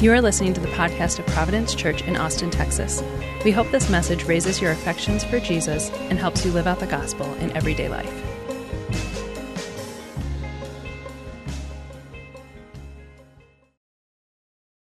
[0.00, 3.00] You are listening to the podcast of Providence Church in Austin, Texas.
[3.44, 6.86] We hope this message raises your affections for Jesus and helps you live out the
[6.86, 8.12] gospel in everyday life.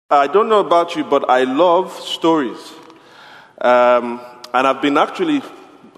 [0.09, 2.73] I don't know about you, but I love stories.
[3.61, 4.21] Um,
[4.55, 5.43] and I've been actually,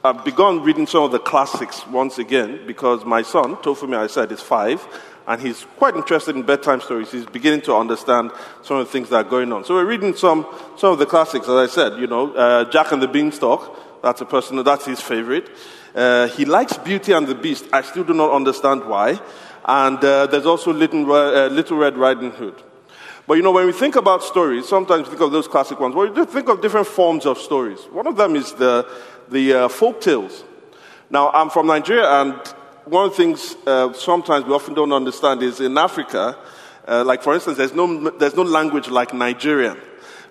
[0.05, 4.31] I've begun reading some of the classics once again because my son, Tofumi, I said,
[4.33, 4.87] is five,
[5.27, 7.11] and he's quite interested in bedtime stories.
[7.11, 9.65] He's beginning to understand some of the things that are going on.
[9.65, 10.47] So we're reading some,
[10.77, 14.21] some of the classics, as I said, you know, uh, Jack and the Beanstalk, that's
[14.21, 15.49] a person, that's his favorite.
[15.95, 17.65] Uh, he likes Beauty and the Beast.
[17.73, 19.19] I still do not understand why.
[19.65, 22.63] And uh, there's also Little, uh, Little Red Riding Hood.
[23.27, 25.95] But you know, when we think about stories, sometimes we think of those classic ones.
[25.95, 27.79] Well, we think of different forms of stories.
[27.91, 28.87] One of them is the,
[29.31, 30.45] the uh, folk tales.
[31.11, 32.35] Now, I'm from Nigeria, and
[32.85, 36.37] one of the things uh, sometimes we often don't understand is in Africa,
[36.87, 39.79] uh, like for instance, there's no, there's no language like Nigerian,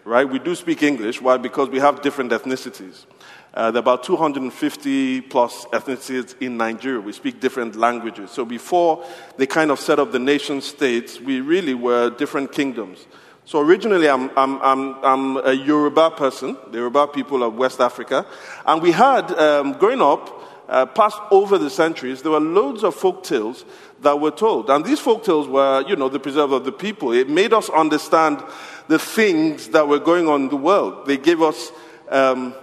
[0.04, 0.28] right?
[0.28, 1.22] We do speak English.
[1.22, 1.38] Why?
[1.38, 3.06] Because we have different ethnicities.
[3.54, 7.00] Uh, there are about 250 plus ethnicities in Nigeria.
[7.00, 8.32] We speak different languages.
[8.32, 9.06] So before
[9.38, 13.06] they kind of set up the nation states, we really were different kingdoms.
[13.46, 18.26] So originally, I'm, I'm, I'm, I'm a Yoruba person, the Yoruba people of West Africa.
[18.66, 22.96] And we had, um, growing up, uh, passed over the centuries, there were loads of
[22.96, 23.66] folk tales
[24.02, 24.70] that were told.
[24.70, 27.12] And these folk tales were, you know, the preserve of the people.
[27.12, 28.42] It made us understand
[28.88, 31.06] the things that were going on in the world.
[31.06, 31.72] They gave us
[32.10, 32.56] um,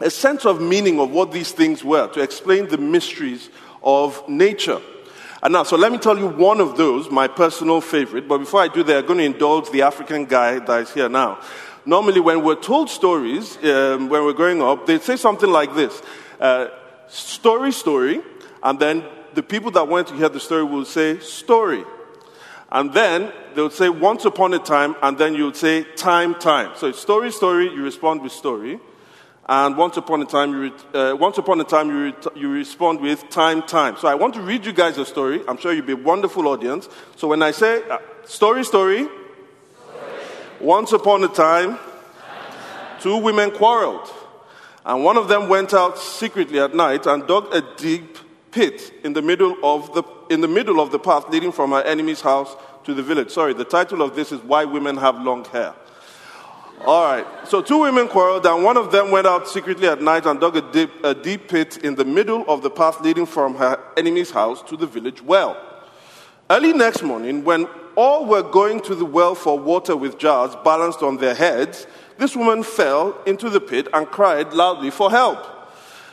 [0.00, 3.50] a sense of meaning of what these things were to explain the mysteries
[3.82, 4.80] of nature.
[5.44, 8.26] And now, so let me tell you one of those, my personal favorite.
[8.26, 11.10] But before I do that, I'm going to indulge the African guy that is here
[11.10, 11.38] now.
[11.84, 16.00] Normally, when we're told stories, um, when we're growing up, they say something like this
[16.40, 16.68] uh,
[17.08, 18.22] story, story,
[18.62, 21.84] and then the people that want to hear the story will say story.
[22.72, 26.36] And then they would say once upon a time, and then you would say time,
[26.36, 26.72] time.
[26.76, 28.80] So it's story, story, you respond with story.
[29.46, 33.28] And once upon a time, you, uh, once upon a time, you, you respond with
[33.28, 33.96] time, time.
[33.98, 35.42] So I want to read you guys a story.
[35.46, 36.88] I'm sure you'll be a wonderful audience.
[37.16, 39.20] So when I say uh, story, story, story,
[40.60, 41.78] once upon a time,
[43.00, 44.10] two women quarreled.
[44.86, 48.18] And one of them went out secretly at night and dug a deep
[48.50, 51.82] pit in the middle of the, in the, middle of the path leading from her
[51.82, 53.30] enemy's house to the village.
[53.30, 55.74] Sorry, the title of this is Why Women Have Long Hair.
[56.86, 57.26] All right.
[57.48, 60.56] So two women quarreled, and one of them went out secretly at night and dug
[60.56, 64.30] a deep, a deep pit in the middle of the path leading from her enemy's
[64.30, 65.56] house to the village well.
[66.50, 71.02] Early next morning, when all were going to the well for water with jars balanced
[71.02, 71.86] on their heads,
[72.18, 75.42] this woman fell into the pit and cried loudly for help.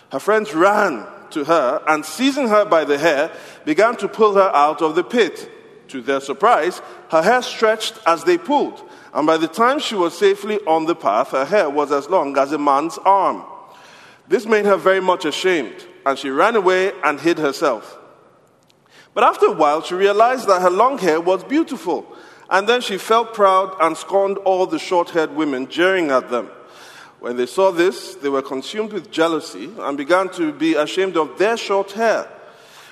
[0.10, 3.30] Her friends ran to her and, seizing her by the hair,
[3.66, 5.50] began to pull her out of the pit.
[5.90, 8.82] To their surprise, her hair stretched as they pulled
[9.14, 12.38] and by the time she was safely on the path, her hair was as long
[12.38, 13.44] as a man's arm.
[14.28, 17.98] This made her very much ashamed, and she ran away and hid herself.
[19.14, 22.06] But after a while, she realized that her long hair was beautiful,
[22.50, 26.50] and then she felt proud and scorned all the short haired women, jeering at them.
[27.20, 31.38] When they saw this, they were consumed with jealousy and began to be ashamed of
[31.38, 32.28] their short hair.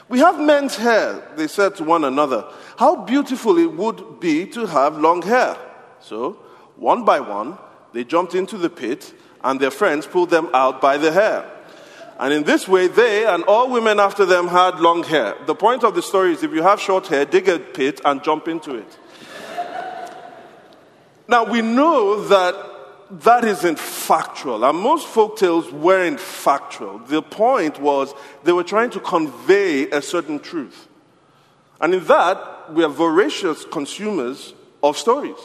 [0.09, 2.45] We have men's hair, they said to one another.
[2.77, 5.57] How beautiful it would be to have long hair.
[6.01, 6.33] So,
[6.75, 7.57] one by one,
[7.93, 11.49] they jumped into the pit, and their friends pulled them out by the hair.
[12.19, 15.35] And in this way, they and all women after them had long hair.
[15.45, 18.21] The point of the story is if you have short hair, dig a pit and
[18.21, 18.97] jump into it.
[21.27, 22.55] now, we know that
[23.11, 26.99] that isn't factual, and most folk tales weren't factual.
[26.99, 30.87] The point was they were trying to convey a certain truth.
[31.81, 35.37] And in that, we are voracious consumers of stories.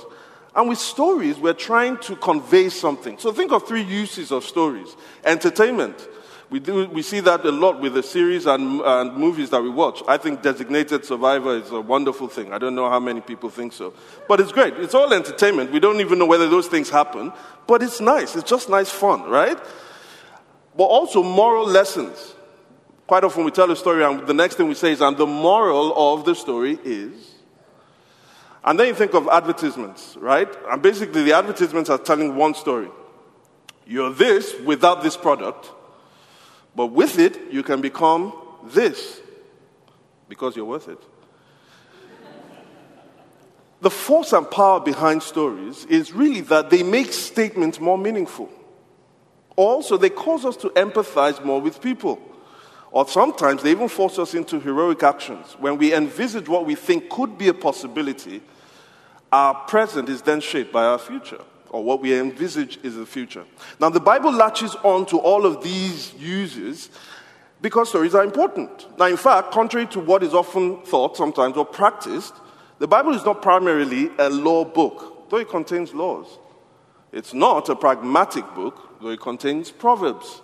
[0.55, 3.19] And with stories, we're trying to convey something.
[3.19, 6.09] So think of three uses of stories entertainment.
[6.51, 9.71] We, do, we see that a lot with the series and, and movies that we
[9.71, 10.03] watch.
[10.07, 12.53] I think Designated Survivor is a wonderful thing.
[12.53, 13.95] I don't know how many people think so.
[14.29, 14.75] But it's great.
[14.75, 15.73] It's all entertainment.
[15.73, 17.33] We don't even know whether those things happen.
[17.67, 18.37] But it's nice.
[18.37, 19.59] It's just nice fun, right?
[20.77, 22.35] But also moral lessons.
[23.07, 25.27] Quite often we tell a story and the next thing we say is, and the
[25.27, 27.34] moral of the story is.
[28.65, 30.49] And then you think of advertisements, right?
[30.71, 32.89] And basically, the advertisements are telling one story.
[33.87, 35.71] You're this without this product,
[36.75, 38.33] but with it, you can become
[38.65, 39.21] this
[40.29, 40.99] because you're worth it.
[43.83, 48.49] the force and power behind stories is really that they make statements more meaningful.
[49.57, 52.19] Also, they cause us to empathize more with people.
[52.91, 57.11] Or sometimes they even force us into heroic actions when we envisage what we think
[57.11, 58.41] could be a possibility
[59.35, 61.41] our present is then shaped by our future,
[61.71, 63.45] or what we envisage is the future.
[63.81, 66.89] Now, the Bible latches on to all of these uses
[67.61, 68.87] because stories are important.
[68.97, 72.33] Now, in fact, contrary to what is often thought sometimes or practiced,
[72.79, 76.39] the Bible is not primarily a law book, though it contains laws.
[77.11, 80.43] It's not a pragmatic book, though it contains proverbs.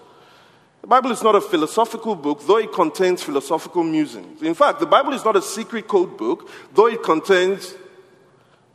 [0.81, 4.43] The Bible is not a philosophical book, though it contains philosophical musings.
[4.43, 7.77] In fact, the Bible is not a secret code book, though it contains.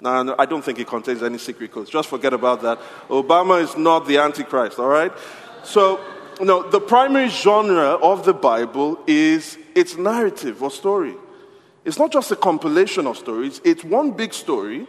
[0.01, 1.89] No, no, I don't think it contains any secret codes.
[1.89, 2.79] Just forget about that.
[3.09, 5.11] Obama is not the Antichrist, all right?
[5.63, 5.99] So,
[6.41, 11.15] no, the primary genre of the Bible is its narrative or story.
[11.85, 14.87] It's not just a compilation of stories, it's one big story,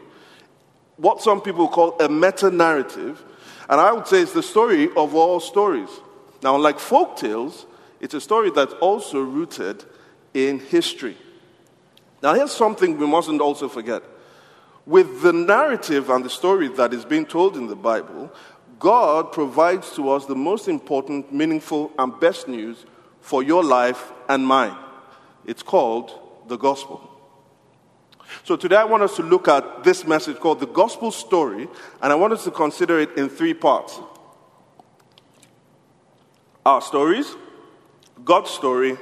[0.96, 3.22] what some people call a meta narrative,
[3.68, 5.90] and I would say it's the story of all stories.
[6.42, 7.66] Now, like folk tales,
[8.00, 9.84] it's a story that's also rooted
[10.34, 11.16] in history.
[12.22, 14.02] Now, here's something we mustn't also forget.
[14.86, 18.32] With the narrative and the story that is being told in the Bible,
[18.78, 22.86] God provides to us the most important, meaningful, and best news
[23.20, 24.76] for your life and mine.
[25.44, 26.12] It's called
[26.46, 27.10] the gospel.
[28.44, 31.68] So today I want us to look at this message called the gospel story,
[32.00, 33.98] and I want us to consider it in three parts
[36.64, 37.36] our stories,
[38.24, 38.98] God's story,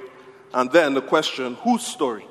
[0.52, 2.26] and then the question, whose story?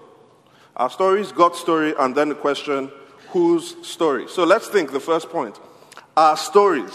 [0.75, 2.91] Our stories, God's story, and then the question,
[3.33, 4.27] whose story?
[4.29, 5.59] So let's think the first point.
[6.15, 6.93] Our stories.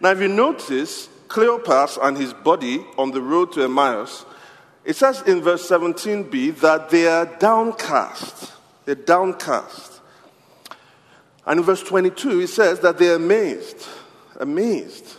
[0.00, 4.26] Now, if you notice, Cleopas and his body on the road to Emmaus,
[4.84, 8.52] it says in verse 17b that they are downcast.
[8.84, 10.00] They're downcast.
[11.46, 13.86] And in verse 22, it says that they're amazed.
[14.38, 15.16] Amazed.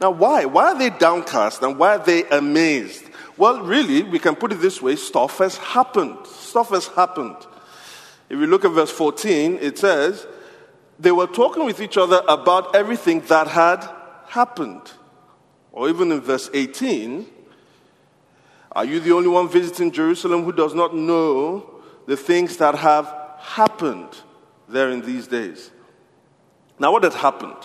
[0.00, 0.46] Now, why?
[0.46, 3.04] Why are they downcast and why are they amazed?
[3.36, 6.26] Well, really, we can put it this way stuff has happened.
[6.26, 7.36] Stuff has happened.
[8.28, 10.26] If you look at verse 14, it says,
[10.98, 13.88] they were talking with each other about everything that had
[14.28, 14.90] happened.
[15.72, 17.26] Or even in verse 18,
[18.72, 23.14] are you the only one visiting Jerusalem who does not know the things that have
[23.38, 24.08] happened
[24.68, 25.70] there in these days?
[26.78, 27.56] Now, what had happened?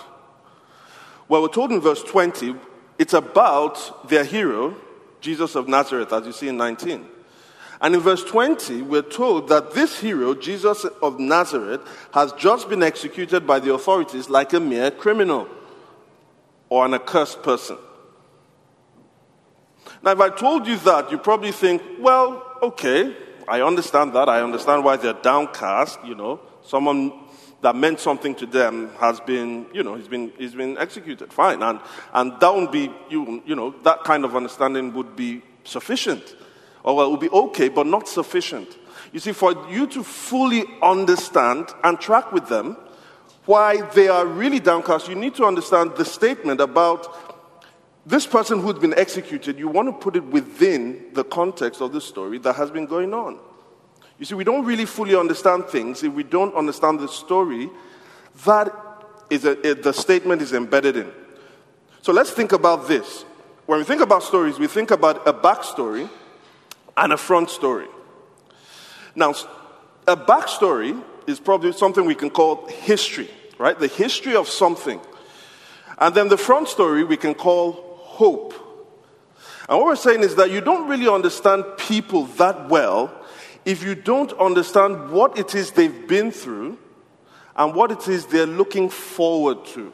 [1.28, 2.56] Well, we're told in verse 20,
[2.98, 4.75] it's about their hero,
[5.22, 7.06] Jesus of Nazareth, as you see in 19.
[7.81, 11.81] And in verse 20, we're told that this hero, Jesus of Nazareth,
[12.13, 15.48] has just been executed by the authorities like a mere criminal
[16.69, 17.78] or an accursed person.
[20.04, 23.16] Now, if I told you that, you probably think, well, okay,
[23.48, 24.30] I understand that.
[24.30, 26.00] I understand why they're downcast.
[26.06, 27.12] You know, someone
[27.62, 31.33] that meant something to them has been, you know, he's been, he's been executed.
[31.33, 31.62] Fine.
[31.63, 31.80] And,
[32.13, 36.36] and that would be, you, you know, that kind of understanding would be sufficient.
[36.83, 38.78] Or well, it will be okay, but not sufficient.
[39.12, 42.78] You see, for you to fully understand and track with them
[43.45, 47.07] why they are really downcast, you need to understand the statement about
[48.06, 49.60] this person who's been executed.
[49.60, 53.13] You want to put it within the context of the story that has been going
[53.13, 53.39] on.
[54.18, 57.69] You see, we don't really fully understand things if we don't understand the story
[58.45, 58.74] that
[59.30, 61.12] is a, it, the statement is embedded in.
[62.01, 63.24] So let's think about this.
[63.66, 66.10] When we think about stories, we think about a backstory
[66.98, 67.88] and a front story.
[69.16, 69.34] Now,
[70.08, 73.78] a backstory is probably something we can call history, right?
[73.78, 75.00] The history of something.
[75.98, 78.54] And then the front story we can call hope.
[79.69, 83.14] And what we're saying is that you don't really understand people that well
[83.64, 86.78] if you don't understand what it is they've been through
[87.56, 89.94] and what it is they're looking forward to.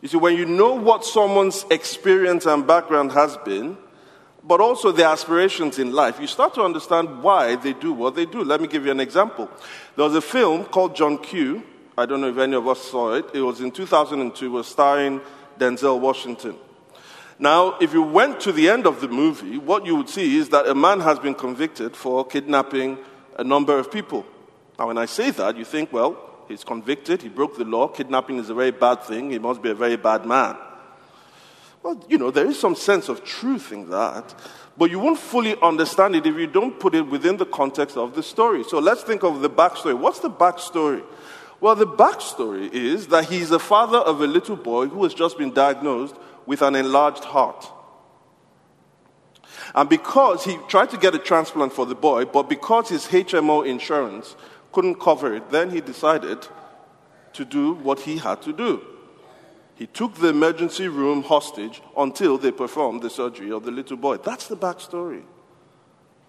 [0.00, 3.76] You see, when you know what someone's experience and background has been,
[4.46, 8.26] but also their aspirations in life, you start to understand why they do what they
[8.26, 8.44] do.
[8.44, 9.50] Let me give you an example.
[9.96, 11.62] There was a film called John Q.
[11.96, 13.26] I don't know if any of us saw it.
[13.32, 15.22] It was in 2002, it was starring
[15.58, 16.56] Denzel Washington.
[17.38, 20.50] Now, if you went to the end of the movie, what you would see is
[20.50, 22.98] that a man has been convicted for kidnapping
[23.38, 24.24] a number of people.
[24.78, 26.16] Now, when I say that, you think, well,
[26.48, 29.70] he's convicted, he broke the law, kidnapping is a very bad thing, he must be
[29.70, 30.56] a very bad man.
[31.84, 34.34] Well, you know, there is some sense of truth in that,
[34.78, 38.14] but you won't fully understand it if you don't put it within the context of
[38.14, 38.64] the story.
[38.64, 39.92] So let's think of the backstory.
[39.92, 41.04] What's the backstory?
[41.60, 45.36] Well, the backstory is that he's the father of a little boy who has just
[45.36, 47.70] been diagnosed with an enlarged heart.
[49.74, 53.66] And because he tried to get a transplant for the boy, but because his HMO
[53.66, 54.36] insurance
[54.72, 56.48] couldn't cover it, then he decided
[57.34, 58.93] to do what he had to do.
[59.76, 64.18] He took the emergency room hostage until they performed the surgery of the little boy.
[64.18, 65.22] That's the backstory.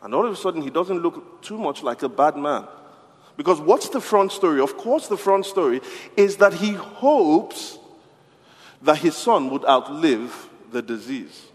[0.01, 2.67] And all of a sudden, he doesn't look too much like a bad man.
[3.37, 4.61] Because what's the front story?
[4.61, 5.81] Of course, the front story
[6.15, 7.77] is that he hopes
[8.81, 11.47] that his son would outlive the disease.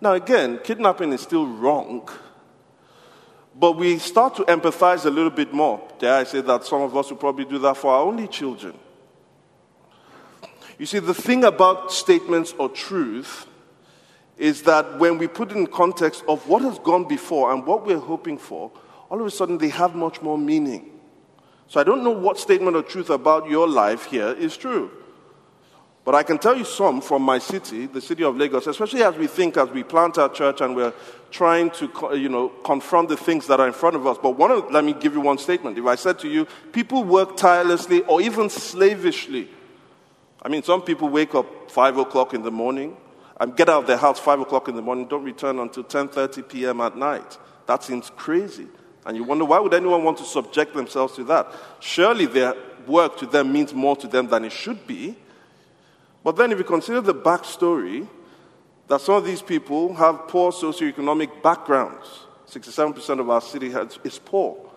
[0.00, 2.08] Now, again, kidnapping is still wrong,
[3.54, 5.80] but we start to empathize a little bit more.
[5.98, 8.74] Dare I say that some of us will probably do that for our only children.
[10.82, 13.46] You see, the thing about statements or truth
[14.36, 17.86] is that when we put it in context of what has gone before and what
[17.86, 18.72] we're hoping for,
[19.08, 20.90] all of a sudden they have much more meaning.
[21.68, 24.90] So I don't know what statement of truth about your life here is true.
[26.04, 29.14] But I can tell you some from my city, the city of Lagos, especially as
[29.14, 30.94] we think, as we plant our church and we're
[31.30, 34.18] trying to, you know, confront the things that are in front of us.
[34.20, 35.78] But one of, let me give you one statement.
[35.78, 39.48] If I said to you, people work tirelessly or even slavishly.
[40.42, 42.96] I mean, some people wake up 5 o'clock in the morning
[43.40, 46.48] and get out of their house 5 o'clock in the morning, don't return until 10.30
[46.48, 46.80] p.m.
[46.80, 47.38] at night.
[47.66, 48.66] That seems crazy.
[49.06, 51.52] And you wonder, why would anyone want to subject themselves to that?
[51.80, 52.54] Surely their
[52.86, 55.16] work to them means more to them than it should be.
[56.24, 58.06] But then, if you consider the backstory,
[58.88, 62.26] that some of these people have poor socioeconomic backgrounds.
[62.48, 63.68] 67% of our city
[64.04, 64.71] is poor.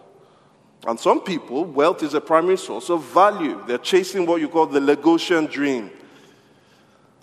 [0.86, 3.62] And some people, wealth is a primary source of value.
[3.66, 5.90] They're chasing what you call the Lagosian dream.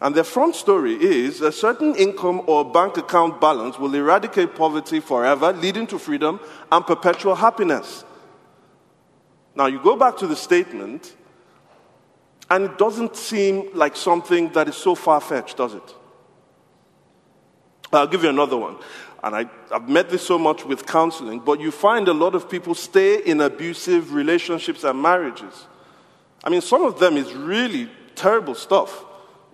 [0.00, 4.99] And their front story is a certain income or bank account balance will eradicate poverty
[4.99, 6.40] forever, leading to freedom
[6.73, 8.04] and perpetual happiness.
[9.54, 11.14] Now, you go back to the statement,
[12.50, 15.95] and it doesn't seem like something that is so far fetched, does it?
[17.92, 18.78] I'll give you another one.
[19.23, 22.50] And I, have met this so much with counseling, but you find a lot of
[22.50, 25.67] people stay in abusive relationships and marriages.
[26.43, 29.05] I mean, some of them is really terrible stuff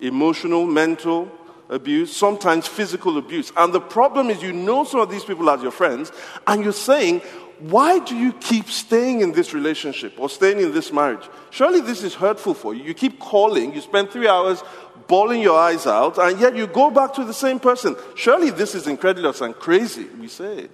[0.01, 1.29] emotional, mental
[1.69, 3.53] abuse, sometimes physical abuse.
[3.57, 6.13] And the problem is, you know some of these people as your friends,
[6.47, 7.21] and you're saying,
[7.61, 11.29] why do you keep staying in this relationship or staying in this marriage?
[11.51, 12.85] Surely this is hurtful for you.
[12.85, 14.63] You keep calling, you spend three hours
[15.09, 17.97] bawling your eyes out, and yet you go back to the same person.
[18.15, 20.69] Surely this is incredulous and crazy, we say.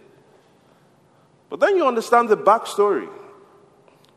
[1.48, 3.08] But then you understand the backstory.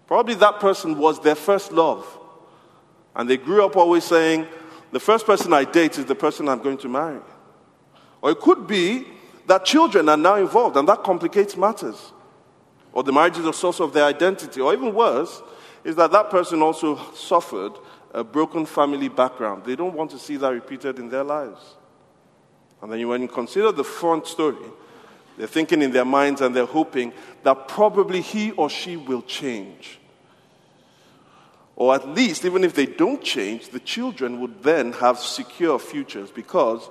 [0.07, 2.05] Probably that person was their first love.
[3.15, 4.47] And they grew up always saying,
[4.91, 7.19] the first person I date is the person I'm going to marry.
[8.21, 9.05] Or it could be
[9.45, 12.13] that children are now involved, and that complicates matters
[12.97, 15.43] or the marriage is a source of their identity, or even worse,
[15.83, 17.73] is that that person also suffered
[18.11, 19.63] a broken family background.
[19.65, 21.61] They don't want to see that repeated in their lives.
[22.81, 24.65] And then when you consider the front story,
[25.37, 27.13] they're thinking in their minds and they're hoping
[27.43, 29.99] that probably he or she will change.
[31.75, 36.31] Or at least, even if they don't change, the children would then have secure futures
[36.31, 36.89] because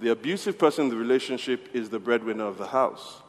[0.00, 3.21] the abusive person in the relationship is the breadwinner of the house.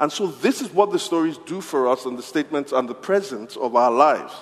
[0.00, 2.94] And so, this is what the stories do for us and the statements and the
[2.94, 4.32] presence of our lives.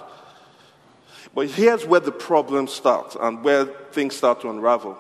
[1.35, 4.99] But here's where the problem starts and where things start to unravel.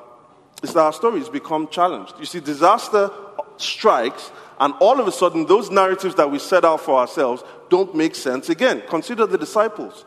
[0.62, 2.14] Is that our stories become challenged.
[2.18, 3.10] You see, disaster
[3.58, 7.94] strikes, and all of a sudden, those narratives that we set out for ourselves don't
[7.94, 8.82] make sense again.
[8.88, 10.04] Consider the disciples.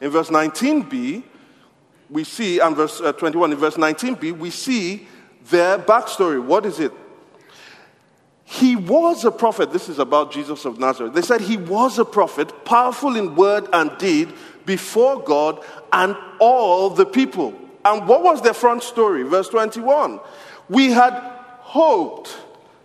[0.00, 1.22] In verse 19b,
[2.08, 5.06] we see, and verse uh, 21, in verse 19b, we see
[5.50, 6.42] their backstory.
[6.42, 6.92] What is it?
[8.50, 9.70] He was a prophet.
[9.70, 11.14] This is about Jesus of Nazareth.
[11.14, 14.34] They said he was a prophet, powerful in word and deed
[14.66, 17.54] before God and all the people.
[17.84, 19.22] And what was their front story?
[19.22, 20.18] Verse 21.
[20.68, 21.12] We had
[21.60, 22.36] hoped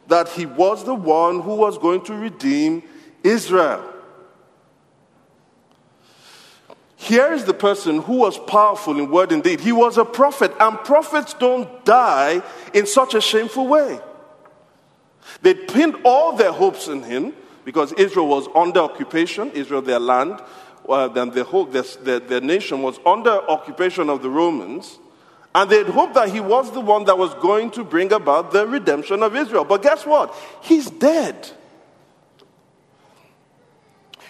[0.07, 2.84] that he was the one who was going to redeem
[3.24, 3.91] Israel.
[6.95, 9.62] Here is the person who was powerful in word and deed.
[9.62, 14.00] He was a prophet, and prophets don't die in such a shameful way.
[15.41, 20.41] They pinned all their hopes in him because Israel was under occupation, Israel, their land,
[20.88, 25.00] uh, then the whole, their, their, their nation was under occupation of the Romans.
[25.53, 28.67] And they'd hoped that he was the one that was going to bring about the
[28.67, 29.63] redemption of Israel.
[29.63, 30.36] But guess what?
[30.62, 31.50] He's dead.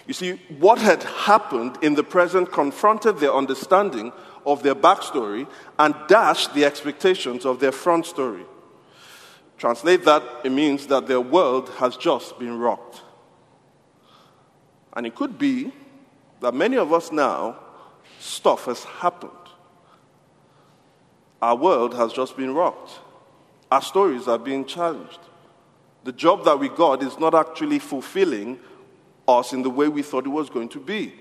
[0.06, 4.12] You see, what had happened in the present confronted their understanding
[4.46, 5.48] of their backstory
[5.78, 8.44] and dashed the expectations of their front story.
[9.58, 13.02] Translate that, it means that their world has just been rocked.
[14.92, 15.72] And it could be
[16.40, 17.58] that many of us now,
[18.18, 19.32] stuff has happened.
[21.40, 22.92] Our world has just been rocked.
[23.70, 25.18] Our stories are being challenged.
[26.04, 28.60] The job that we got is not actually fulfilling
[29.26, 31.14] us in the way we thought it was going to be.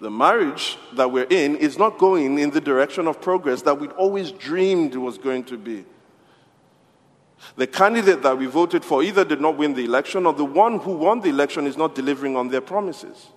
[0.00, 3.92] The marriage that we're in is not going in the direction of progress that we'd
[3.92, 5.84] always dreamed it was going to be.
[7.56, 10.78] The candidate that we voted for either did not win the election or the one
[10.80, 13.28] who won the election is not delivering on their promises.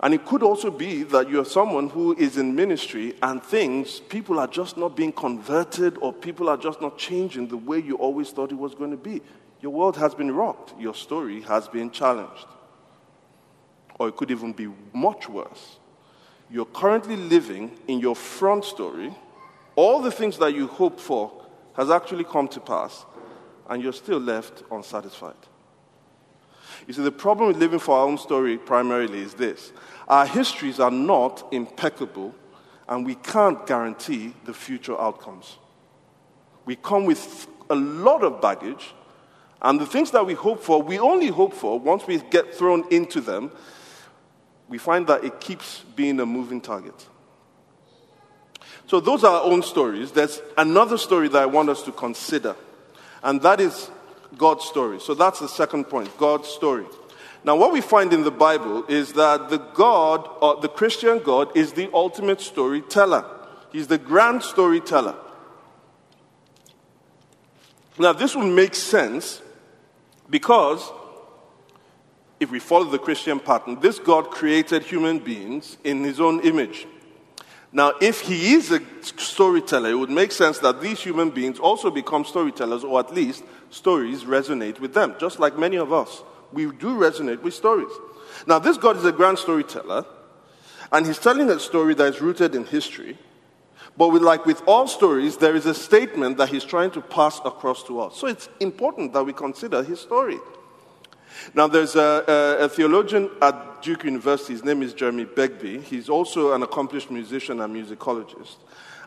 [0.00, 4.38] And it could also be that you're someone who is in ministry and things, people
[4.38, 8.30] are just not being converted or people are just not changing the way you always
[8.30, 9.20] thought it was going to be.
[9.60, 12.46] Your world has been rocked, your story has been challenged.
[13.98, 15.78] Or it could even be much worse.
[16.48, 19.12] You're currently living in your front story,
[19.78, 21.30] all the things that you hoped for
[21.76, 23.06] has actually come to pass,
[23.70, 25.36] and you're still left unsatisfied.
[26.88, 29.72] You see, the problem with living for our own story primarily is this
[30.08, 32.34] our histories are not impeccable,
[32.88, 35.58] and we can't guarantee the future outcomes.
[36.64, 38.94] We come with a lot of baggage,
[39.62, 42.84] and the things that we hope for, we only hope for once we get thrown
[42.90, 43.52] into them,
[44.68, 47.06] we find that it keeps being a moving target.
[48.88, 50.12] So, those are our own stories.
[50.12, 52.56] There's another story that I want us to consider,
[53.22, 53.90] and that is
[54.36, 55.00] God's story.
[55.00, 56.86] So that's the second point God's story.
[57.44, 61.56] Now, what we find in the Bible is that the God, or the Christian God,
[61.56, 63.24] is the ultimate storyteller.
[63.72, 65.14] He's the grand storyteller.
[67.98, 69.40] Now, this will make sense
[70.28, 70.90] because
[72.40, 76.86] if we follow the Christian pattern, this God created human beings in his own image.
[77.70, 81.90] Now, if he is a storyteller, it would make sense that these human beings also
[81.90, 86.22] become storytellers, or at least stories resonate with them, just like many of us.
[86.52, 87.92] We do resonate with stories.
[88.46, 90.06] Now, this God is a grand storyteller,
[90.90, 93.18] and he's telling a story that is rooted in history.
[93.98, 97.40] But with, like with all stories, there is a statement that he's trying to pass
[97.44, 98.16] across to us.
[98.16, 100.38] So it's important that we consider his story.
[101.54, 102.24] Now, there's a,
[102.60, 104.52] a, a, theologian at Duke University.
[104.52, 105.80] His name is Jeremy Begbie.
[105.80, 108.56] He's also an accomplished musician and musicologist.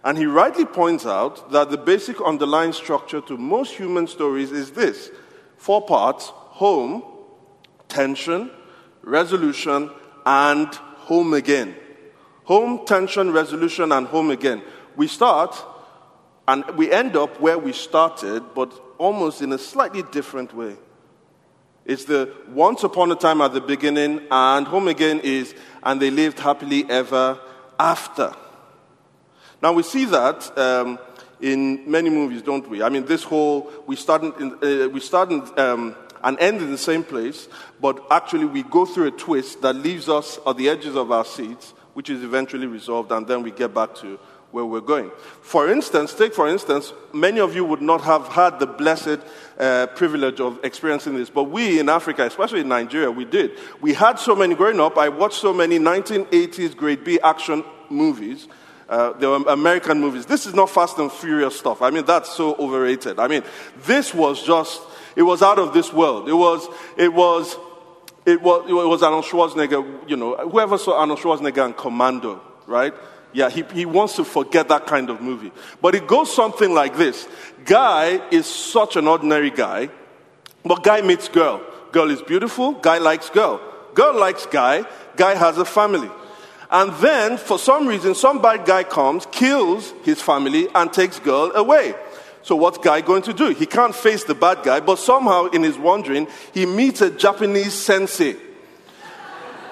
[0.04, 4.72] And he rightly points out that the basic underlying structure to most human stories is
[4.72, 5.12] this
[5.58, 7.04] four parts home,
[7.88, 8.50] tension,
[9.04, 9.92] resolution,
[10.26, 11.76] and home again.
[12.46, 14.64] Home, tension, resolution, and home again.
[14.96, 15.56] We start
[16.48, 20.76] and we end up where we started, but almost in a slightly different way.
[21.92, 26.10] It's the once upon a time at the beginning, and home again is, and they
[26.10, 27.38] lived happily ever
[27.78, 28.34] after.
[29.62, 31.00] Now we see that um,
[31.42, 32.82] in many movies, don't we?
[32.82, 36.72] I mean, this whole we start in, uh, we start in, um, and end in
[36.72, 37.50] the same place,
[37.82, 41.26] but actually we go through a twist that leaves us at the edges of our
[41.26, 44.18] seats, which is eventually resolved, and then we get back to
[44.52, 45.12] where we're going.
[45.42, 49.20] For instance, take for instance, many of you would not have had the blessed
[49.58, 53.58] uh, privilege of experiencing this, but we in Africa, especially in Nigeria, we did.
[53.80, 54.98] We had so many growing up.
[54.98, 58.48] I watched so many 1980s grade B action movies
[58.92, 60.26] uh, there were American movies.
[60.26, 61.82] This is not Fast and Furious stuff.
[61.82, 63.20] I mean, that's so overrated.
[63.20, 63.42] I mean,
[63.86, 64.82] this was just,
[65.16, 66.28] it was out of this world.
[66.28, 67.56] It was, it was,
[68.26, 72.94] it was, it was Arnold Schwarzenegger, you know, whoever saw Arnold Schwarzenegger and Commando, right?
[73.34, 75.52] Yeah, he, he wants to forget that kind of movie.
[75.82, 77.28] But it goes something like this
[77.66, 79.90] Guy is such an ordinary guy,
[80.64, 81.62] but guy meets girl.
[81.92, 83.60] Girl is beautiful, guy likes girl.
[83.94, 84.86] Girl likes guy,
[85.18, 86.10] guy has a family.
[86.72, 91.52] And then, for some reason, some bad guy comes, kills his family, and takes girl
[91.54, 91.94] away.
[92.44, 93.50] So what's guy going to do?
[93.50, 97.74] He can't face the bad guy, but somehow in his wandering, he meets a Japanese
[97.74, 98.38] sensei.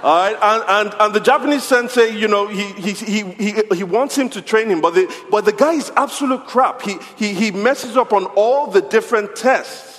[0.01, 4.17] All right, and, and, and the Japanese sensei, you know, he, he, he, he, wants
[4.17, 6.81] him to train him, but the, but the guy is absolute crap.
[6.81, 9.89] He, he, he messes up on all the different tests.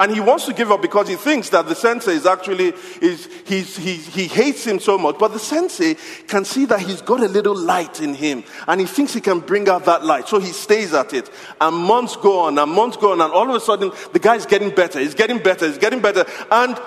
[0.00, 2.72] And he wants to give up because he thinks that the sensei is actually,
[3.02, 5.18] is, he's, he's, he hates him so much.
[5.18, 5.96] But the sensei
[6.28, 8.44] can see that he's got a little light in him.
[8.68, 10.28] And he thinks he can bring out that light.
[10.28, 11.28] So he stays at it.
[11.60, 13.20] And months go on and months go on.
[13.20, 15.00] And all of a sudden, the guy's getting better.
[15.00, 15.66] He's getting better.
[15.66, 16.24] He's getting better.
[16.52, 16.78] And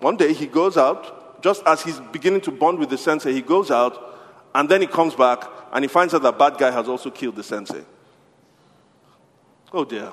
[0.00, 3.42] one day he goes out, just as he's beginning to bond with the sensei, he
[3.42, 4.14] goes out.
[4.54, 7.36] And then he comes back and he finds out that bad guy has also killed
[7.36, 7.84] the sensei.
[9.72, 10.12] Oh dear.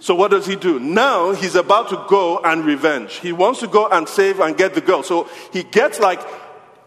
[0.00, 0.78] So what does he do?
[0.78, 3.14] Now he's about to go and revenge.
[3.14, 5.02] He wants to go and save and get the girl.
[5.02, 6.20] So he gets like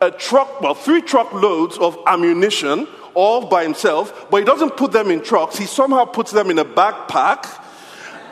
[0.01, 4.91] a truck, well, three truck loads of ammunition all by himself, but he doesn't put
[4.91, 5.57] them in trucks.
[5.57, 7.60] He somehow puts them in a backpack.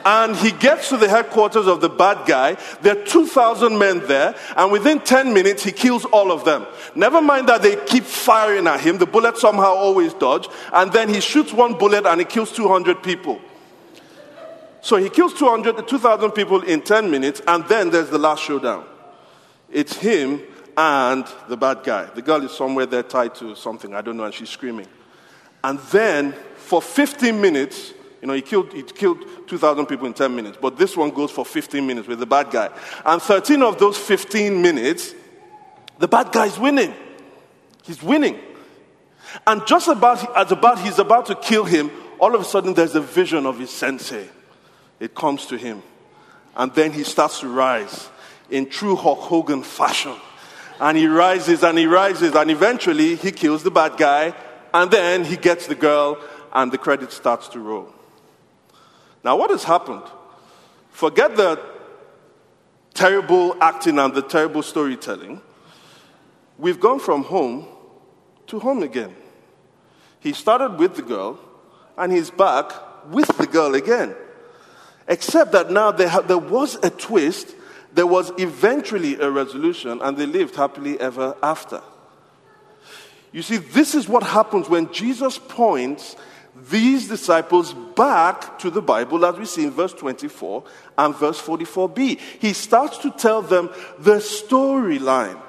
[0.04, 2.56] And he gets to the headquarters of the bad guy.
[2.82, 6.66] There are 2,000 men there, and within 10 minutes, he kills all of them.
[6.94, 11.08] Never mind that they keep firing at him, the bullets somehow always dodge, and then
[11.08, 13.40] he shoots one bullet and he kills 200 people.
[14.80, 18.84] So he kills 200, 2,000 people in 10 minutes, and then there's the last showdown.
[19.70, 20.40] It's him
[20.76, 22.06] and the bad guy.
[22.06, 24.88] The girl is somewhere there tied to something, I don't know, and she's screaming.
[25.62, 27.94] And then, for 15 minutes.
[28.20, 31.30] You know, he killed, he killed 2,000 people in 10 minutes, but this one goes
[31.30, 32.68] for 15 minutes with the bad guy.
[33.04, 35.14] And 13 of those 15 minutes,
[35.98, 36.94] the bad guy is winning.
[37.82, 38.38] He's winning.
[39.46, 42.94] And just about, as about he's about to kill him, all of a sudden there's
[42.94, 44.28] a vision of his sensei.
[44.98, 45.82] It comes to him.
[46.56, 48.10] And then he starts to rise
[48.50, 50.14] in true Hulk Hogan fashion.
[50.78, 54.34] And he rises and he rises, and eventually he kills the bad guy,
[54.74, 56.18] and then he gets the girl,
[56.52, 57.94] and the credit starts to roll.
[59.22, 60.02] Now, what has happened?
[60.90, 61.60] Forget the
[62.94, 65.40] terrible acting and the terrible storytelling.
[66.58, 67.66] We've gone from home
[68.48, 69.14] to home again.
[70.20, 71.38] He started with the girl,
[71.96, 72.72] and he's back
[73.10, 74.14] with the girl again.
[75.08, 77.54] Except that now there, ha- there was a twist,
[77.92, 81.82] there was eventually a resolution, and they lived happily ever after.
[83.32, 86.16] You see, this is what happens when Jesus points
[86.54, 90.64] these disciples back to the Bible, as we see in verse 24
[90.98, 92.18] and verse 44b.
[92.18, 95.40] He starts to tell them the storyline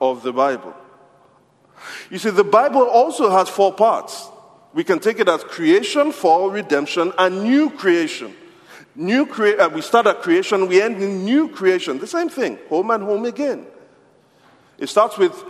[0.00, 0.74] of the Bible.
[2.10, 4.28] You see, the Bible also has four parts.
[4.74, 8.34] We can take it as creation, fall, redemption, and new creation.
[8.94, 11.98] New crea- uh, we start at creation, we end in new creation.
[11.98, 13.66] The same thing, home and home again.
[14.76, 15.44] It starts with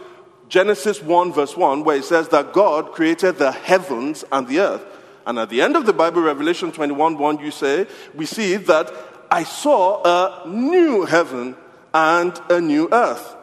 [0.48, 4.84] Genesis 1, verse 1, where it says that God created the heavens and the earth.
[5.28, 8.90] And at the end of the Bible, Revelation 21, 1, you say, we see that
[9.30, 11.54] I saw a new heaven
[11.92, 13.36] and a new earth.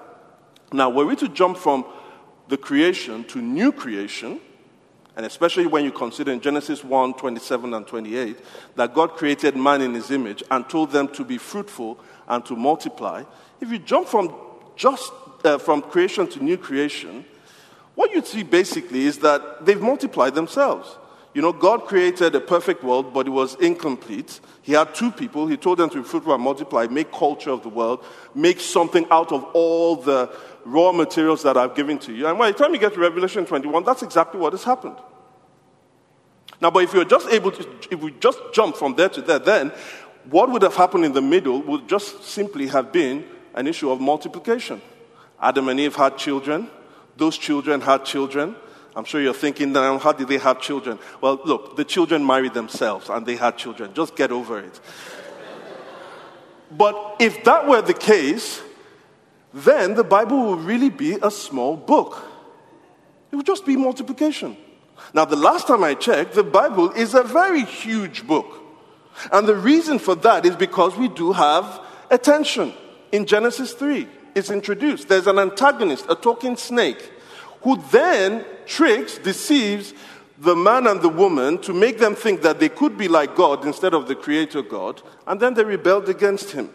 [0.73, 1.85] Now, were we to jump from
[2.47, 4.39] the creation to new creation,
[5.15, 8.39] and especially when you consider in Genesis 1 27 and 28
[8.75, 12.55] that God created man in his image and told them to be fruitful and to
[12.55, 13.23] multiply,
[13.61, 14.33] if you jump from
[14.75, 17.25] just uh, from creation to new creation,
[17.93, 20.97] what you'd see basically is that they've multiplied themselves.
[21.35, 24.39] You know, God created a perfect world, but it was incomplete.
[24.61, 25.47] He had two people.
[25.47, 29.05] He told them to be fruitful and multiply, make culture of the world, make something
[29.11, 32.25] out of all the raw materials that I've given to you.
[32.25, 34.95] And by the time you get to Revelation 21, that's exactly what has happened.
[36.61, 39.39] Now, but if you're just able to, if we just jump from there to there,
[39.39, 39.73] then
[40.29, 43.99] what would have happened in the middle would just simply have been an issue of
[43.99, 44.81] multiplication.
[45.41, 46.69] Adam and Eve had children,
[47.17, 48.55] those children had children.
[48.95, 50.99] I'm sure you're thinking now, how did they have children?
[51.19, 53.93] Well, look, the children married themselves and they had children.
[53.93, 54.79] Just get over it.
[56.71, 58.61] but if that were the case,
[59.53, 62.23] then the Bible would really be a small book.
[63.31, 64.55] It would just be multiplication.
[65.13, 68.61] Now, the last time I checked, the Bible is a very huge book.
[69.31, 72.73] And the reason for that is because we do have attention.
[73.11, 75.07] In Genesis 3, it's introduced.
[75.07, 77.11] There's an antagonist, a talking snake,
[77.65, 79.95] who then tricks, deceives
[80.37, 83.65] the man and the woman to make them think that they could be like God
[83.65, 86.69] instead of the Creator God, and then they rebelled against Him.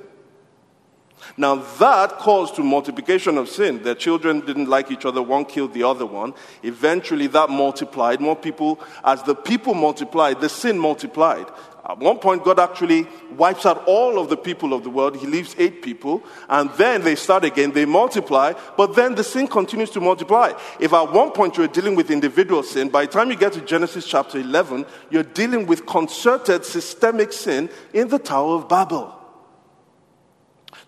[1.37, 3.85] Now that caused to multiplication of sin.
[3.85, 6.35] Their children didn't like each other, one killed the other one.
[6.65, 8.21] Eventually that multiplied.
[8.21, 11.47] More people, as the people multiplied, the sin multiplied.
[11.89, 15.17] At one point, God actually wipes out all of the people of the world.
[15.17, 17.73] He leaves eight people, and then they start again.
[17.73, 20.53] They multiply, but then the sin continues to multiply.
[20.79, 23.61] If at one point you're dealing with individual sin, by the time you get to
[23.61, 29.20] Genesis chapter 11, you're dealing with concerted systemic sin in the Tower of Babel.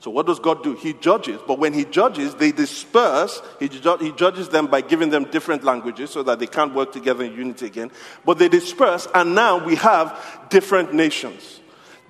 [0.02, 0.74] So, what does God do?
[0.74, 1.40] He judges.
[1.46, 3.40] But when He judges, they disperse.
[3.60, 6.90] He, ju- he, judges them by giving them different languages so that they can't work
[6.90, 7.92] together in unity again.
[8.24, 11.60] But they disperse, and now we have different nations.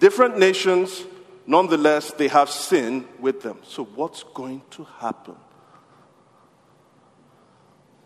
[0.01, 1.05] Different nations,
[1.47, 3.59] nonetheless, they have sin with them.
[3.63, 5.37] So, what's going to happen?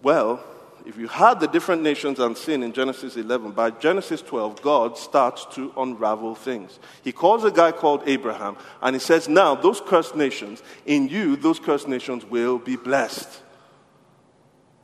[0.03, 0.43] Well,
[0.87, 4.97] if you had the different nations and sin in Genesis 11, by Genesis 12, God
[4.97, 6.79] starts to unravel things.
[7.03, 11.35] He calls a guy called Abraham, and he says, Now, those cursed nations, in you,
[11.35, 13.43] those cursed nations will be blessed.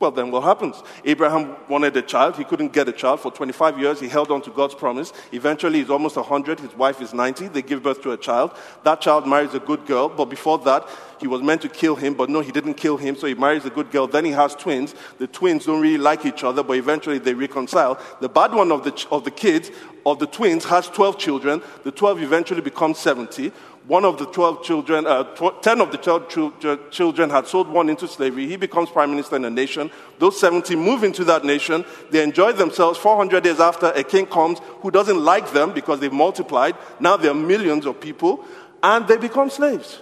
[0.03, 0.83] Well, then what happens?
[1.05, 2.35] Abraham wanted a child.
[2.35, 3.21] He couldn't get a child.
[3.21, 5.13] For 25 years, he held on to God's promise.
[5.31, 6.59] Eventually, he's almost 100.
[6.59, 7.47] His wife is 90.
[7.47, 8.51] They give birth to a child.
[8.83, 10.09] That child marries a good girl.
[10.09, 10.85] But before that,
[11.21, 12.15] he was meant to kill him.
[12.15, 13.15] But no, he didn't kill him.
[13.15, 14.07] So he marries a good girl.
[14.07, 14.93] Then he has twins.
[15.19, 17.97] The twins don't really like each other, but eventually they reconcile.
[18.19, 19.71] The bad one of the, of the kids,
[20.05, 21.61] of the twins, has 12 children.
[21.85, 23.53] The 12 eventually become 70
[23.87, 27.89] one of the 12 children, uh, tw- 10 of the 12 children had sold one
[27.89, 28.47] into slavery.
[28.47, 29.91] He becomes prime minister in a nation.
[30.19, 31.83] Those 70 move into that nation.
[32.09, 32.97] They enjoy themselves.
[32.97, 36.75] 400 days after, a king comes who doesn't like them because they've multiplied.
[36.99, 38.45] Now there are millions of people,
[38.81, 39.99] and they become slaves.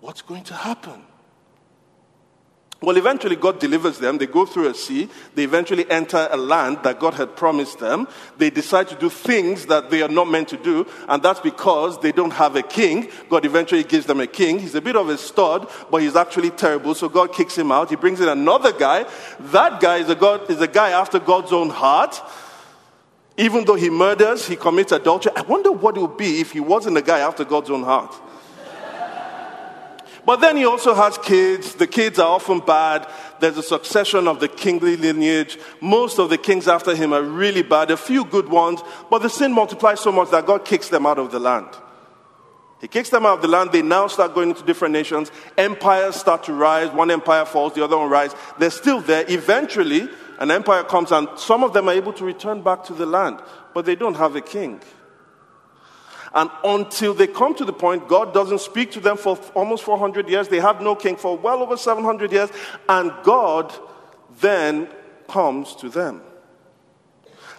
[0.00, 1.02] What's going to happen?
[2.80, 4.18] Well, eventually, God delivers them.
[4.18, 5.08] They go through a sea.
[5.34, 8.06] They eventually enter a land that God had promised them.
[8.36, 11.98] They decide to do things that they are not meant to do, and that's because
[11.98, 13.08] they don't have a king.
[13.28, 14.60] God eventually gives them a king.
[14.60, 17.90] He's a bit of a stud, but he's actually terrible, so God kicks him out.
[17.90, 19.06] He brings in another guy.
[19.40, 22.20] That guy is a, God, is a guy after God's own heart.
[23.36, 25.32] Even though he murders, he commits adultery.
[25.34, 28.14] I wonder what it would be if he wasn't a guy after God's own heart.
[30.28, 31.76] But then he also has kids.
[31.76, 33.08] The kids are often bad.
[33.40, 35.58] There's a succession of the kingly lineage.
[35.80, 37.90] Most of the kings after him are really bad.
[37.90, 41.18] A few good ones, but the sin multiplies so much that God kicks them out
[41.18, 41.68] of the land.
[42.78, 43.72] He kicks them out of the land.
[43.72, 45.32] They now start going into different nations.
[45.56, 46.90] Empires start to rise.
[46.90, 48.38] One empire falls, the other one rises.
[48.58, 49.24] They're still there.
[49.28, 50.10] Eventually,
[50.40, 53.40] an empire comes, and some of them are able to return back to the land,
[53.72, 54.82] but they don't have a king.
[56.34, 60.28] And until they come to the point, God doesn't speak to them for almost 400
[60.28, 60.48] years.
[60.48, 62.50] They have no king for well over 700 years.
[62.88, 63.72] And God
[64.40, 64.88] then
[65.26, 66.22] comes to them.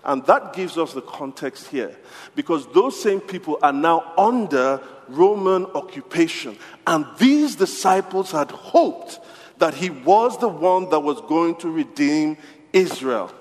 [0.04, 1.98] And that gives us the context here.
[2.36, 6.58] Because those same people are now under Roman occupation.
[6.88, 9.20] And these disciples had hoped
[9.58, 12.38] that he was the one that was going to redeem
[12.72, 13.32] Israel.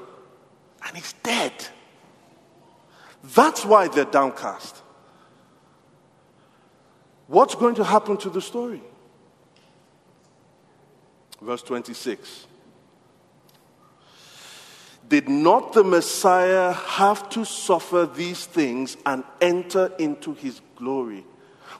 [0.86, 1.52] And he's dead.
[3.22, 4.82] That's why they're downcast.
[7.28, 8.82] What's going to happen to the story?
[11.40, 12.46] Verse 26.
[15.08, 21.24] Did not the Messiah have to suffer these things and enter into his glory?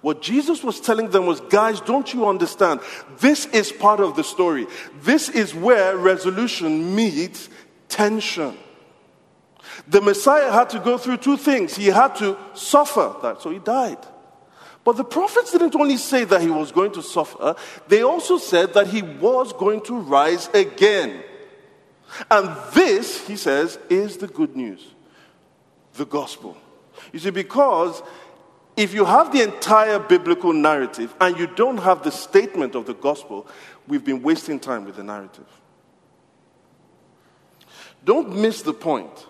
[0.02, 2.80] What Jesus was telling them was, guys, don't you understand?
[3.18, 4.66] This is part of the story.
[5.00, 7.48] This is where resolution meets
[7.88, 8.56] tension.
[9.88, 11.74] The Messiah had to go through two things.
[11.74, 13.98] He had to suffer that, so he died.
[14.88, 17.56] But the prophets didn't only say that he was going to suffer,
[17.88, 21.22] they also said that he was going to rise again.
[22.30, 24.94] And this, he says, is the good news
[25.92, 26.56] the gospel.
[27.12, 28.02] You see, because
[28.78, 32.94] if you have the entire biblical narrative and you don't have the statement of the
[32.94, 33.46] gospel,
[33.88, 35.48] we've been wasting time with the narrative.
[38.02, 39.26] Don't miss the point.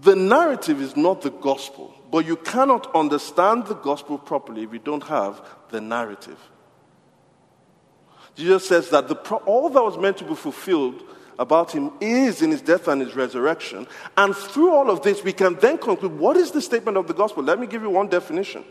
[0.00, 1.94] The narrative is not the gospel.
[2.10, 6.38] But you cannot understand the gospel properly if you don't have the narrative.
[8.34, 9.10] Jesus says that
[9.46, 11.02] all that was meant to be fulfilled
[11.38, 13.86] about him is in his death and his resurrection.
[14.16, 17.14] And through all of this, we can then conclude what is the statement of the
[17.14, 17.42] gospel?
[17.42, 18.64] Let me give you one definition.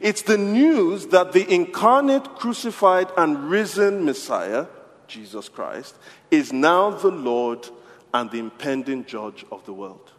[0.00, 4.66] It's the news that the incarnate, crucified, and risen Messiah,
[5.06, 5.96] Jesus Christ,
[6.30, 7.68] is now the Lord
[8.14, 10.11] and the impending judge of the world.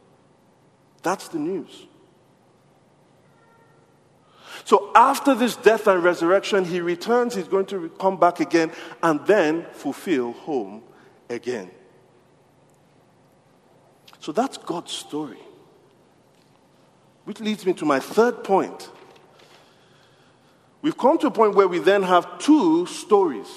[1.03, 1.87] That's the news.
[4.65, 9.25] So after this death and resurrection, he returns, he's going to come back again and
[9.27, 10.83] then fulfill home
[11.29, 11.69] again.
[14.19, 15.39] So that's God's story.
[17.25, 18.89] Which leads me to my third point.
[20.81, 23.47] We've come to a point where we then have two stories.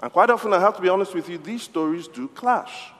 [0.00, 2.92] And quite often, I have to be honest with you, these stories do clash.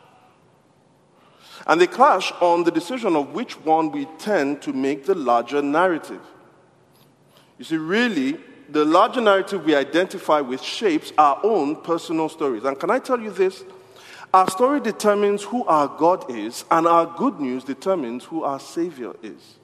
[1.66, 5.62] And they clash on the decision of which one we tend to make the larger
[5.62, 6.20] narrative.
[7.58, 12.64] You see, really, the larger narrative we identify with shapes our own personal stories.
[12.64, 13.64] And can I tell you this?
[14.34, 19.12] Our story determines who our God is, and our good news determines who our Savior
[19.22, 19.58] is.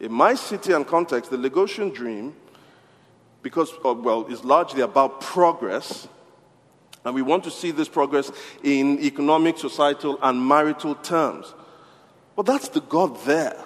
[0.00, 2.34] In my city and context, the Lagosian dream,
[3.42, 6.08] because, uh, well, is largely about progress,
[7.04, 8.30] and we want to see this progress
[8.62, 11.54] in economic, societal, and marital terms.
[12.36, 13.64] Well, that's the God there.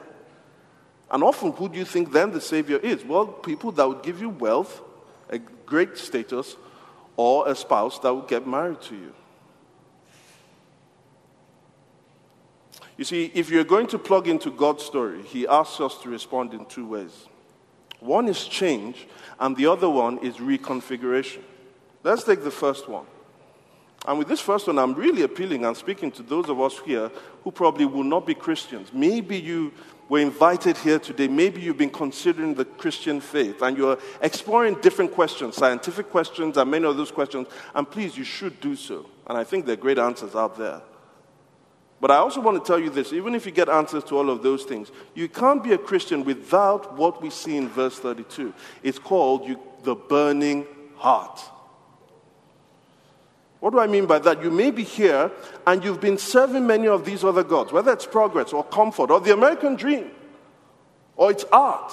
[1.11, 3.05] And often, who do you think then the Savior is?
[3.05, 4.81] Well, people that would give you wealth,
[5.29, 6.57] a great status,
[7.17, 9.13] or a spouse that would get married to you.
[12.97, 16.55] You see, if you're going to plug into God's story, He asks us to respond
[16.55, 17.29] in two ways.
[18.01, 19.07] One is change,
[19.39, 21.43] and the other one is reconfiguration.
[22.03, 23.07] Let's take the first one.
[24.07, 27.11] And with this first one, I'm really appealing and speaking to those of us here
[27.45, 28.93] who probably will not be Christians.
[28.93, 29.73] Maybe you
[30.09, 35.13] were invited here today, maybe you've been considering the Christian faith and you're exploring different
[35.13, 39.09] questions, scientific questions, and many of those questions, and please, you should do so.
[39.27, 40.83] And I think there are great answers out there.
[42.01, 44.29] But I also want to tell you this even if you get answers to all
[44.29, 48.53] of those things, you can't be a Christian without what we see in verse 32.
[48.83, 51.41] It's called you, the burning heart.
[53.63, 54.43] What do I mean by that?
[54.43, 55.31] You may be here
[55.69, 59.21] and you've been serving many of these other gods, whether it's progress or comfort or
[59.21, 60.11] the American dream
[61.17, 61.93] or it's art.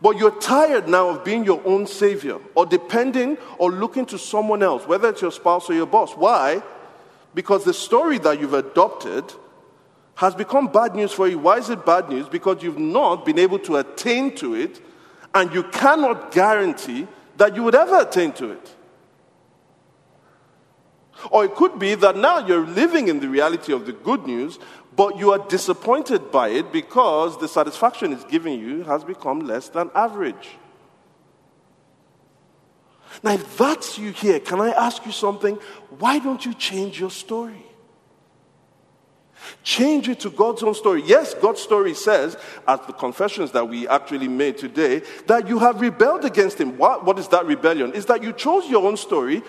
[0.00, 4.62] But you're tired now of being your own savior or depending or looking to someone
[4.62, 6.12] else, whether it's your spouse or your boss.
[6.12, 6.62] Why?
[7.34, 9.30] Because the story that you've adopted
[10.14, 11.38] has become bad news for you.
[11.38, 12.30] Why is it bad news?
[12.30, 14.80] Because you've not been able to attain to it,
[15.34, 18.74] and you cannot guarantee that you would ever attain to it.
[21.30, 24.58] Or it could be that now you're living in the reality of the good news,
[24.96, 29.68] but you are disappointed by it because the satisfaction it's giving you has become less
[29.68, 30.50] than average.
[33.22, 35.56] Now, if that's you here, can I ask you something?
[35.98, 37.66] Why don't you change your story?
[39.62, 41.02] Change it to God's own story.
[41.04, 45.80] Yes, God's story says, as the confessions that we actually made today, that you have
[45.80, 46.78] rebelled against Him.
[46.78, 47.92] What, what is that rebellion?
[47.92, 49.42] Is that you chose your own story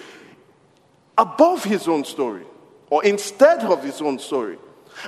[1.17, 2.45] above His own story,
[2.89, 4.57] or instead of His own story.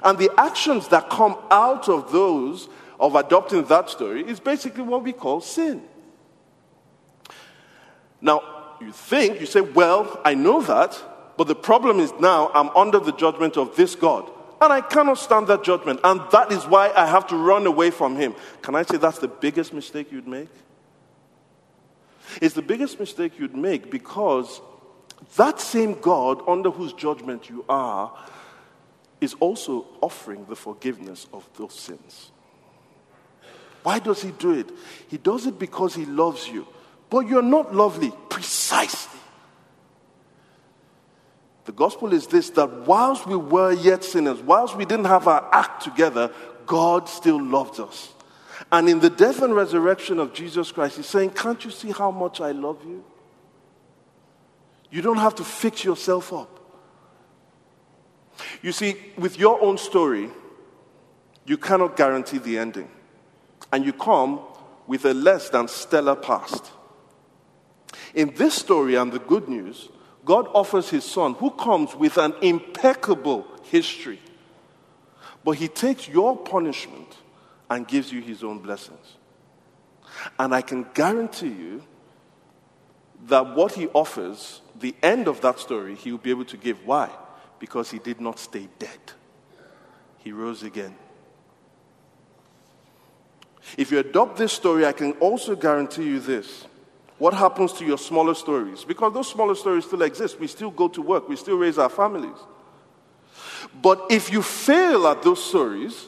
[0.04, 2.68] And the actions that come out of those
[3.00, 5.84] of adopting that story is basically what we call sin.
[8.22, 8.42] Now,
[8.82, 11.00] you think, you say, well, I know that,
[11.38, 14.32] but the problem is now I'm under the judgment of this God.
[14.62, 16.00] And I cannot stand that judgment.
[16.04, 18.36] And that is why I have to run away from him.
[18.62, 20.50] Can I say that's the biggest mistake you'd make?
[22.42, 24.62] It's the biggest mistake you'd make because
[25.38, 28.12] that same God under whose judgment you are
[29.22, 32.32] is also offering the forgiveness of those sins.
[33.84, 34.70] Why does he do it?
[35.08, 36.68] He does it because he loves you.
[37.10, 39.20] But you're not lovely, precisely.
[41.66, 45.48] The gospel is this that whilst we were yet sinners, whilst we didn't have our
[45.52, 46.32] act together,
[46.66, 48.12] God still loved us.
[48.72, 52.12] And in the death and resurrection of Jesus Christ, He's saying, Can't you see how
[52.12, 53.04] much I love you?
[54.96, 56.58] You don't have to fix yourself up.
[58.62, 60.30] You see, with your own story,
[61.46, 62.88] you cannot guarantee the ending.
[63.74, 64.40] And you come
[64.88, 66.72] with a less than stellar past.
[68.14, 69.90] In this story and the good news,
[70.24, 74.22] God offers his son, who comes with an impeccable history.
[75.44, 77.18] But he takes your punishment
[77.70, 79.18] and gives you his own blessings.
[80.40, 81.84] And I can guarantee you
[83.26, 86.86] that what he offers, the end of that story, he will be able to give.
[86.86, 87.10] Why?
[87.60, 89.00] because he did not stay dead.
[90.20, 90.96] He rose again.
[93.78, 96.66] If you adopt this story, I can also guarantee you this.
[97.18, 98.84] What happens to your smaller stories?
[98.84, 100.40] Because those smaller stories still exist.
[100.40, 102.38] We still go to work, we still raise our families.
[103.82, 106.08] But if you fail at those stories,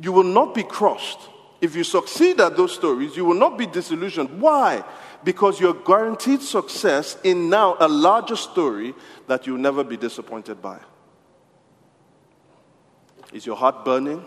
[0.00, 1.18] you will not be crushed.
[1.60, 4.40] If you succeed at those stories, you will not be disillusioned.
[4.40, 4.84] Why?
[5.24, 8.94] Because you're guaranteed success in now a larger story
[9.26, 10.78] that you'll never be disappointed by.
[13.32, 14.24] Is your heart burning?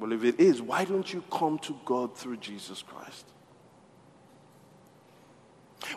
[0.00, 3.26] Well, if it is, why don't you come to God through Jesus Christ?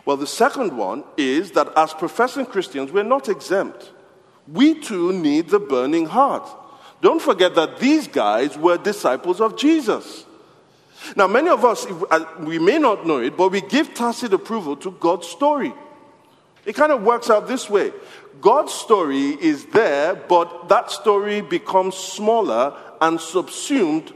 [0.04, 3.92] Well, the second one is that as professing Christians, we're not exempt.
[4.48, 6.48] We too need the burning heart.
[7.00, 10.24] Don't forget that these guys were disciples of Jesus.
[11.16, 14.76] Now, many of us, uh, we may not know it, but we give tacit approval
[14.76, 15.72] to God's story.
[16.64, 17.92] It kind of works out this way
[18.40, 24.12] God's story is there, but that story becomes smaller and subsumed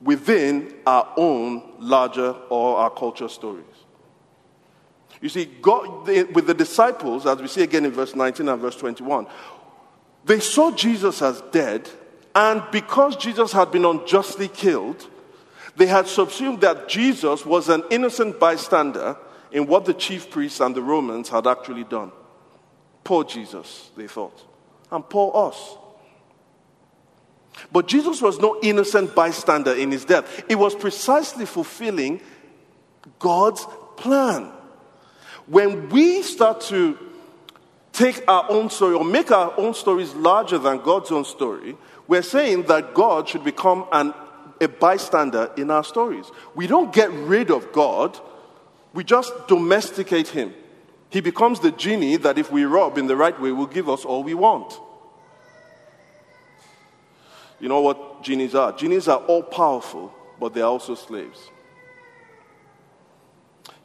[0.00, 3.64] within our own larger or our culture stories.
[5.20, 8.76] You see, God, with the disciples, as we see again in verse 19 and verse
[8.76, 9.26] 21,
[10.24, 11.88] they saw Jesus as dead,
[12.34, 15.08] and because Jesus had been unjustly killed,
[15.76, 19.16] they had subsumed that Jesus was an innocent bystander
[19.52, 22.12] in what the chief priests and the Romans had actually done.
[23.04, 24.44] Poor Jesus, they thought,
[24.90, 25.76] and poor us.
[27.72, 30.44] But Jesus was no innocent bystander in his death.
[30.48, 32.20] It was precisely fulfilling
[33.18, 34.50] God's plan.
[35.46, 36.98] When we start to
[37.92, 41.76] take our own story or make our own stories larger than God's own story,
[42.08, 44.12] we're saying that God should become an
[44.60, 46.30] a bystander in our stories.
[46.54, 48.18] We don't get rid of God,
[48.94, 50.54] we just domesticate him.
[51.10, 54.04] He becomes the genie that, if we rub in the right way, will give us
[54.04, 54.78] all we want.
[57.60, 58.72] You know what genies are?
[58.72, 61.38] Genies are all powerful, but they're also slaves.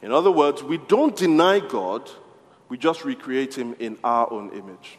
[0.01, 2.09] In other words, we don't deny God,
[2.69, 4.97] we just recreate him in our own image.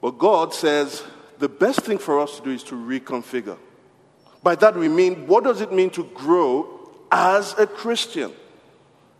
[0.00, 1.02] But God says,
[1.38, 3.58] the best thing for us to do is to reconfigure.
[4.42, 8.32] By that we mean, what does it mean to grow as a Christian?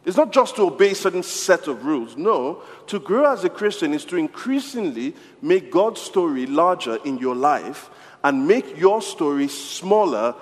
[0.05, 2.17] It's not just to obey a certain set of rules.
[2.17, 7.35] No, to grow as a Christian is to increasingly make God's story larger in your
[7.35, 7.91] life
[8.25, 10.35] and make your story smaller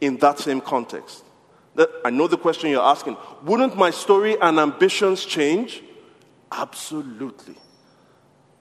[0.00, 1.24] in that same context.
[2.04, 3.16] I know the question you're asking.
[3.42, 5.82] Wouldn't my story and ambitions change?
[6.50, 7.54] Absolutely.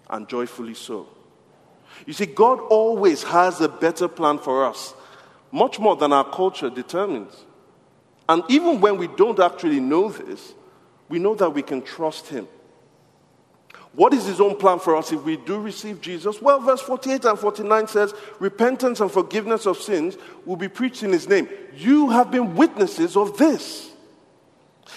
[0.10, 1.08] And joyfully so.
[2.06, 4.94] You see, God always has a better plan for us,
[5.52, 7.34] much more than our culture determines.
[8.28, 10.54] And even when we don't actually know this,
[11.10, 12.48] we know that we can trust Him.
[13.96, 16.42] What is his own plan for us if we do receive Jesus?
[16.42, 21.14] Well, verse 48 and 49 says, Repentance and forgiveness of sins will be preached in
[21.14, 21.48] his name.
[21.74, 23.92] You have been witnesses of this.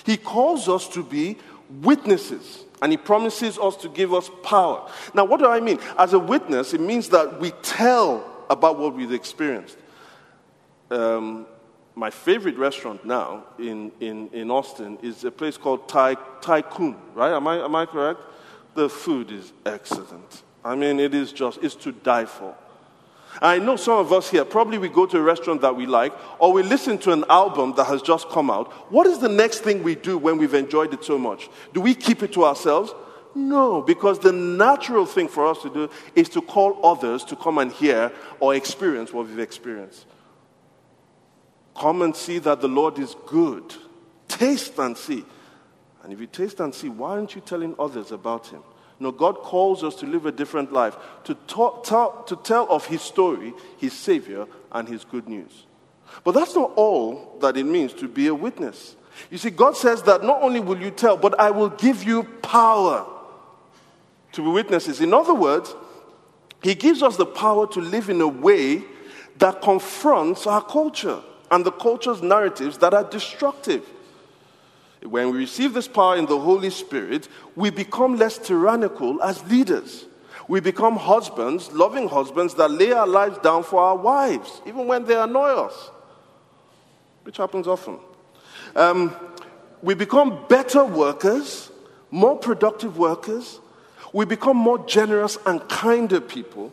[0.04, 1.38] He calls us to be
[1.70, 4.90] witnesses, and he promises us to give us power.
[5.14, 5.78] Now, what do I mean?
[5.98, 9.76] As a witness, it means that we tell about what we've experienced.
[10.90, 11.46] Um,
[11.94, 17.32] my favorite restaurant now in, in, in Austin is a place called Thai, Tycoon, right?
[17.32, 18.20] Am I, am I correct?
[18.74, 20.42] The food is excellent.
[20.64, 22.54] I mean, it is just, it's to die for.
[23.40, 26.12] I know some of us here, probably we go to a restaurant that we like,
[26.38, 28.72] or we listen to an album that has just come out.
[28.90, 31.48] What is the next thing we do when we've enjoyed it so much?
[31.72, 32.92] Do we keep it to ourselves?
[33.34, 37.58] No, because the natural thing for us to do is to call others to come
[37.58, 38.10] and hear
[38.40, 40.06] or experience what we've experienced.
[41.76, 43.74] Come and see that the Lord is good.
[44.26, 45.24] Taste and see.
[46.02, 48.62] And if you taste and see, why aren't you telling others about him?
[49.00, 52.86] No, God calls us to live a different life, to, talk, tell, to tell of
[52.86, 55.66] his story, his Savior, and his good news.
[56.24, 58.96] But that's not all that it means to be a witness.
[59.30, 62.24] You see, God says that not only will you tell, but I will give you
[62.42, 63.06] power
[64.32, 65.00] to be witnesses.
[65.00, 65.74] In other words,
[66.62, 68.84] He gives us the power to live in a way
[69.38, 71.20] that confronts our culture
[71.50, 73.88] and the culture's narratives that are destructive.
[75.02, 80.06] When we receive this power in the Holy Spirit, we become less tyrannical as leaders.
[80.48, 85.04] We become husbands, loving husbands that lay our lives down for our wives, even when
[85.04, 85.90] they annoy us,
[87.22, 87.98] which happens often.
[88.74, 89.14] Um,
[89.82, 91.70] we become better workers,
[92.10, 93.60] more productive workers.
[94.12, 96.72] We become more generous and kinder people.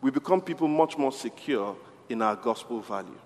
[0.00, 1.76] We become people much more secure
[2.08, 3.18] in our gospel value.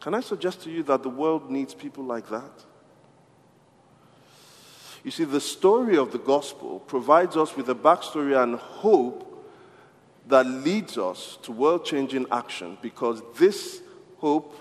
[0.00, 2.64] Can I suggest to you that the world needs people like that?
[5.06, 9.46] You see, the story of the gospel provides us with a backstory and hope
[10.26, 13.82] that leads us to world changing action because this
[14.18, 14.52] hope